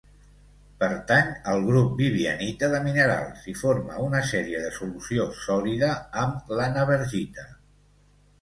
[0.83, 5.91] Pertany al grup vivianita de minerals, i forma una sèrie de solució sòlida
[6.23, 7.47] amb l'annabergita.